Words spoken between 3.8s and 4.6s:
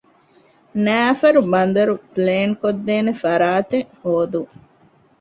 ހޯދުން